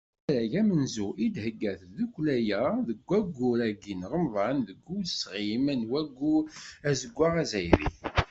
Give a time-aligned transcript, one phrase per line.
[0.03, 6.43] D asarag amenzu i d-thegga tddukkla-a deg waggur-agi n Remḍan, deg usɣim n Waggur
[6.89, 7.87] Azeggaɣ Azzayri.